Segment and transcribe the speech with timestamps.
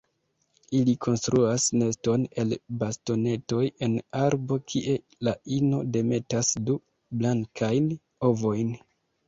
[0.77, 2.55] Ili konstruas neston el
[2.85, 4.97] bastonetoj en arbo kie
[5.29, 6.81] la ino demetas du
[7.23, 7.95] blankajn
[8.35, 8.77] ovojn.